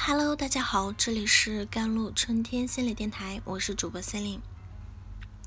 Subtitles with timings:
[0.00, 4.42] Hello，大家好，这里是甘露春天心理电台，我是主播 c e l i n e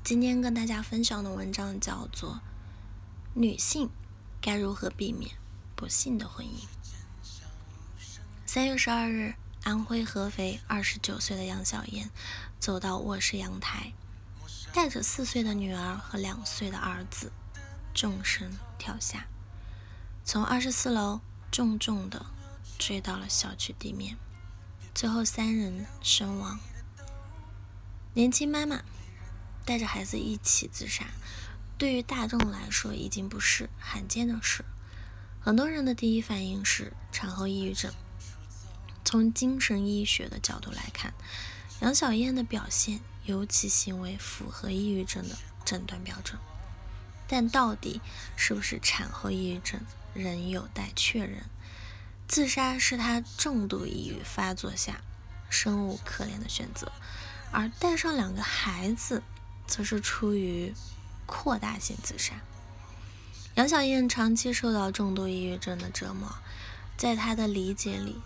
[0.04, 2.34] 今天跟大家分享的文章叫做
[3.32, 3.88] 《女性
[4.42, 5.32] 该如何避免
[5.74, 6.50] 不幸的婚姻》。
[8.44, 9.34] 三月十二日，
[9.64, 12.10] 安徽合肥二十九岁的杨小燕
[12.60, 13.94] 走到卧室阳台，
[14.72, 17.32] 带着四岁的女儿和两岁的儿子，
[17.94, 19.26] 纵身跳下，
[20.24, 22.26] 从二十四楼重重的
[22.78, 24.16] 坠到了小区地面。
[24.94, 26.60] 最后三人身亡。
[28.14, 28.82] 年轻妈妈
[29.64, 31.06] 带着孩子一起自杀，
[31.78, 34.64] 对于大众来说已经不是罕见的事。
[35.40, 37.92] 很多人的第一反应是产后抑郁症。
[39.04, 41.14] 从精神医学的角度来看，
[41.80, 46.38] 杨小燕的表现尤其行为符合抑郁症的诊断标准。
[47.26, 48.02] 但到底
[48.36, 49.80] 是不是产后抑郁症，
[50.12, 51.44] 仍有待确认。
[52.28, 55.00] 自杀是他重度抑郁发作下
[55.50, 56.90] 生无可恋的选择，
[57.50, 59.22] 而带上两个孩子，
[59.66, 60.72] 则是出于
[61.26, 62.34] 扩大性自杀。
[63.54, 66.34] 杨小燕长期受到重度抑郁症的折磨，
[66.96, 68.22] 在她的理解里，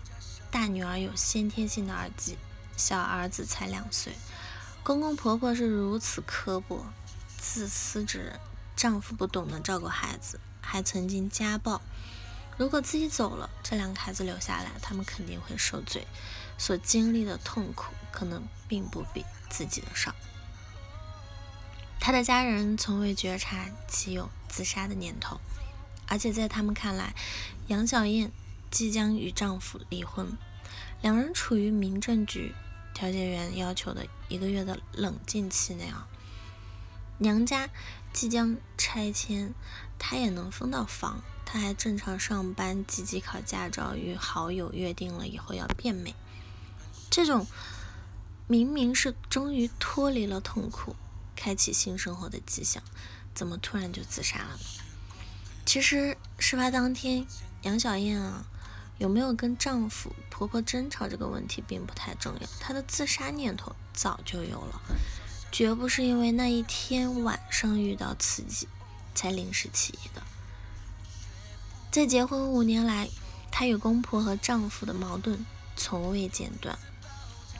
[0.49, 2.37] 大女儿有先天性的耳疾，
[2.77, 4.13] 小儿子才两岁，
[4.83, 6.85] 公公婆婆是如此刻薄、
[7.37, 8.39] 自私之人，
[8.73, 11.81] 丈夫不懂得照顾孩子，还曾经家暴。
[12.57, 16.07] 如果自己走了，这两个孩子留下来，他们肯定会受罪，
[16.57, 20.15] 所经历的痛苦可能并不比自己的少。
[21.99, 25.39] 他的家人从未觉察其有自杀的念头，
[26.07, 27.13] 而且在他们看来，
[27.67, 28.31] 杨小燕
[28.71, 30.35] 即将与丈夫离婚，
[31.01, 32.55] 两人处于民政局
[32.93, 36.07] 调解员要求的一个月的冷静期内啊。
[37.19, 37.69] 娘家
[38.13, 39.53] 即将拆迁，
[39.99, 41.21] 她也能分到房。
[41.49, 46.13] 他还正常上班，积极考驾照，与好友约定了以后要变美。
[47.09, 47.47] 这种
[48.47, 50.93] 明明是终于脱离了痛苦，
[51.37, 52.83] 开启新生活的迹象，
[53.33, 54.59] 怎么突然就自杀了呢？
[55.65, 57.25] 其实事发当天，
[57.61, 58.45] 杨小燕啊
[58.97, 64.81] 有没有跟丈夫、婆婆争吵这个问题并不太重要，她的自杀念头早就有了，
[65.49, 68.67] 绝不是因为那一天晚上遇到刺激
[69.15, 70.21] 才临时起意的。
[71.89, 73.09] 在结婚五年来，
[73.49, 76.77] 她与公婆和丈夫的矛盾从未间断。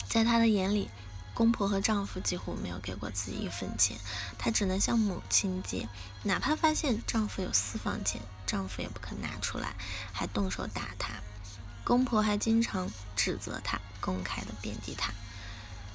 [0.07, 0.89] 在她的眼里，
[1.33, 3.97] 公婆和丈夫几乎没有给过自己一分钱，
[4.37, 5.87] 她只能向母亲借。
[6.23, 9.75] 哪怕发现丈夫有私房钱，丈夫也不肯拿出来，
[10.11, 11.13] 还动手打她。
[11.83, 15.13] 公婆还经常指责她，公开的贬低她。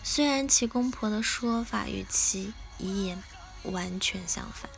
[0.03, 3.23] 虽然其公婆的说法与其遗言
[3.65, 4.69] 完全相反，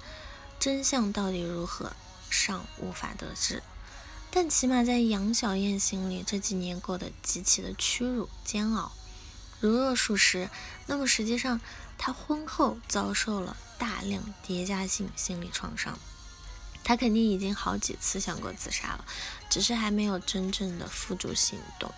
[0.59, 1.92] 真相到底如何？
[2.44, 3.62] 尚无法得知，
[4.31, 8.93] 但起码在杨小燕心里，这几年过得极其的屈辱煎熬。
[9.60, 10.50] 如若属实，
[10.84, 11.59] 那么实际上
[11.97, 15.99] 她婚后遭受了大量叠加性心理创伤。
[16.83, 19.06] 她肯定已经好几次想过自杀了，
[19.49, 21.91] 只是还没有真正的付诸行动。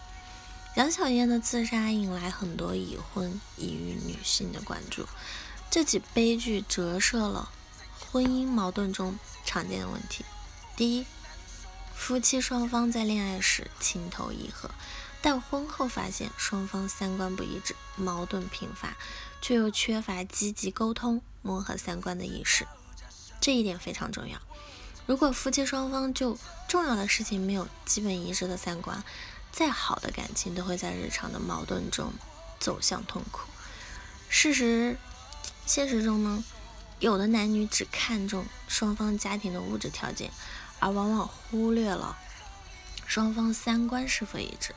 [0.77, 5.09] 杨小燕的自杀引来很多已婚已育女性的关注，
[5.69, 7.51] 这起悲剧折射了
[8.13, 9.19] 婚姻矛盾中。
[9.49, 10.25] 常见的问题，
[10.77, 11.07] 第一，
[11.95, 14.71] 夫妻双方在恋爱时情投意合，
[15.23, 18.95] 但婚后发现双方三观不一致，矛盾频发，
[19.41, 22.67] 却又缺乏积极沟通、磨合三观的意识。
[23.41, 24.39] 这一点非常重要。
[25.07, 26.37] 如果夫妻双方就
[26.69, 29.03] 重要的事情没有基本一致的三观，
[29.51, 32.13] 再好的感情都会在日常的矛盾中
[32.61, 33.49] 走向痛苦。
[34.29, 34.99] 事实，
[35.65, 36.45] 现实中呢？
[36.99, 40.31] 有的男女只看重双方家庭的物质条件，
[40.79, 42.17] 而往往忽略了
[43.07, 44.75] 双方三观是否一致，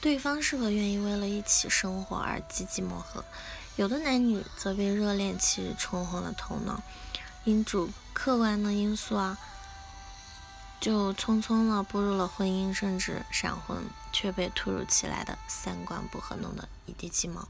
[0.00, 3.24] 对方是否愿意为了一起生活而积极磨合。
[3.76, 6.82] 有的男女则被热恋期冲昏了头脑，
[7.44, 9.38] 因主客观的因素啊，
[10.80, 13.78] 就匆匆的步入了婚姻，甚至闪婚，
[14.12, 17.46] 却被突如其来的三观不合弄得一地鸡毛，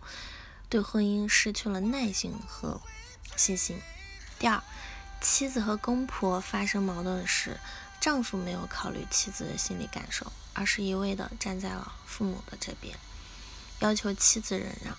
[0.68, 2.80] 对婚姻失去了耐心和
[3.34, 3.80] 信心。
[4.38, 4.62] 第二，
[5.22, 7.58] 妻子和公婆发生矛盾时，
[8.00, 12.96] 丈夫没有考虑妻子的心理感受，而是一味的站在了父母的这边，
[13.80, 14.96] 要求妻子忍让。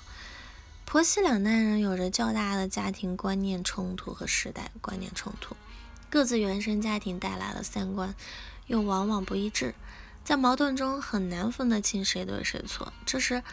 [0.86, 5.56] 婆媳两代人有着较大的家庭观念冲突和时代观念冲突，
[6.10, 8.16] 各自原生家庭带来的三观
[8.66, 9.76] 又往往不一致，
[10.26, 12.92] 在矛盾中很难分得清谁对谁错。
[13.06, 13.44] 这时，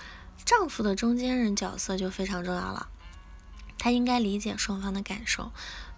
[0.44, 2.88] 丈夫的中间人角色就非常重要了。
[3.78, 5.52] 他应该理解双方的感受，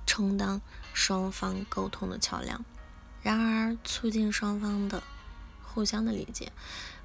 [0.07, 0.61] 充当
[0.93, 2.65] 双方沟通的桥梁。
[3.23, 5.03] 然而，促进双方的
[5.63, 6.53] 互相的理解。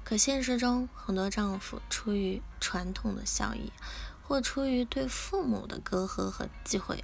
[0.04, 3.72] 可现实中，很多丈夫出于传统的效益，
[4.22, 7.02] 或出于对父母的隔阂和忌讳，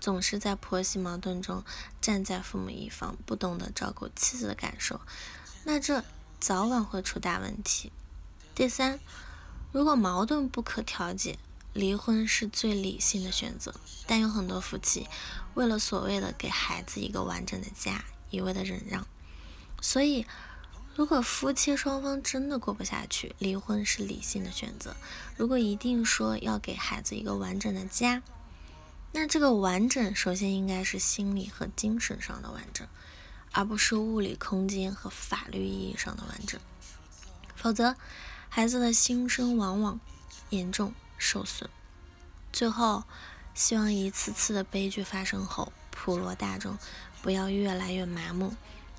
[0.00, 1.62] 总是在婆媳矛盾中
[2.00, 5.00] 站在父母一方，不懂得照顾妻子的感受，
[5.64, 6.02] 那这
[6.38, 7.92] 早晚会出大问题。
[8.54, 8.98] 第三，
[9.70, 11.38] 如果矛盾不可调解，
[11.74, 13.74] 离婚是最理性的选择，
[14.06, 15.06] 但有很多夫妻
[15.52, 19.06] 为了所谓的给孩子一个完整的家，一味的忍让。
[19.80, 20.26] 所以，
[20.94, 24.96] 如果夫妻双方真的过不下去，离婚是理性的选择。
[25.36, 28.22] 如果一定说要给孩子一个完整的家，
[29.12, 32.86] 那这个完整首先应该是心理和精神上的完整，
[33.52, 36.60] 而不是物理空间和法律意义上的完整。
[37.56, 37.96] 否则，
[38.48, 40.00] 孩子的心声往往
[40.50, 40.94] 严重。
[41.22, 41.68] 受损，
[42.50, 43.04] 最后
[43.52, 45.70] 希望一次次的悲剧发生后，
[46.02, 46.78] 普罗大众
[47.20, 48.54] 不要越来越麻木，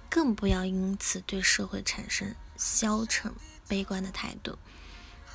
[0.07, 3.33] 更不要因此对社会产生消沉、
[3.67, 4.59] 悲观的态度。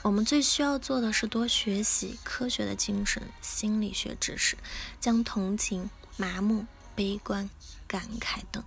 [0.02, 4.56] 我们最需要做的是多学习科学的精神心理学知识，
[5.00, 7.50] 将同情、麻木、悲观、
[7.88, 8.62] 感慨等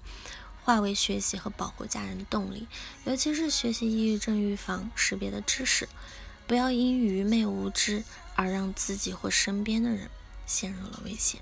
[0.66, 2.68] 化为学习和保护家人的动力，
[3.06, 5.88] 尤其是学习抑郁症预防识别的知识。
[6.46, 8.04] 不要因愚昧无知
[8.36, 10.10] 而让自己或身边的人
[10.46, 11.42] 陷入了危险。